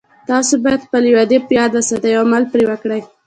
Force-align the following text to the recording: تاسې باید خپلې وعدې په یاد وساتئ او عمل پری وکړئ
تاسې 0.29 0.53
باید 0.63 0.85
خپلې 0.87 1.09
وعدې 1.13 1.37
په 1.47 1.51
یاد 1.59 1.71
وساتئ 1.73 2.11
او 2.15 2.25
عمل 2.25 2.43
پری 2.51 2.65
وکړئ 2.67 3.01